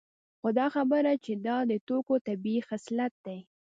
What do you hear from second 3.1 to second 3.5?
دی